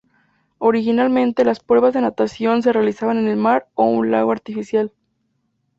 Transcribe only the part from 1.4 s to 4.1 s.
las pruebas de natación se realizaban en el mar o un